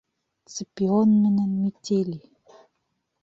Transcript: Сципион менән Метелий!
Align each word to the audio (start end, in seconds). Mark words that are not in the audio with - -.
Сципион 0.53 1.11
менән 1.25 1.53
Метелий! 1.65 2.21